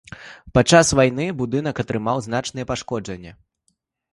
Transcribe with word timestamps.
Падчас 0.57 0.93
вайны 0.99 1.27
будынак 1.41 1.81
атрымаў 1.83 2.17
значныя 2.27 2.65
пашкоджанні. 2.73 3.31